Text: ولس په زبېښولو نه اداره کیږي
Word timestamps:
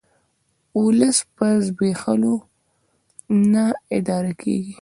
ولس 0.81 1.17
په 1.35 1.47
زبېښولو 1.65 2.33
نه 3.51 3.65
اداره 3.97 4.33
کیږي 4.41 4.75